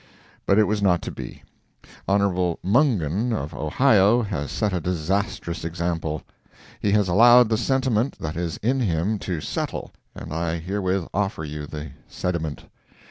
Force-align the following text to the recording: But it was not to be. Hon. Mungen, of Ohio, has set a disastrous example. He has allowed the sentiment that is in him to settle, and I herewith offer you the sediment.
But 0.47 0.57
it 0.57 0.63
was 0.63 0.81
not 0.81 1.03
to 1.03 1.11
be. 1.11 1.43
Hon. 2.07 2.57
Mungen, 2.65 3.31
of 3.33 3.53
Ohio, 3.53 4.23
has 4.23 4.49
set 4.49 4.73
a 4.73 4.79
disastrous 4.79 5.63
example. 5.63 6.23
He 6.79 6.91
has 6.93 7.07
allowed 7.07 7.49
the 7.49 7.57
sentiment 7.59 8.17
that 8.17 8.35
is 8.35 8.57
in 8.63 8.79
him 8.79 9.19
to 9.19 9.39
settle, 9.41 9.91
and 10.15 10.33
I 10.33 10.57
herewith 10.57 11.07
offer 11.13 11.43
you 11.43 11.67
the 11.67 11.91
sediment. 12.07 12.65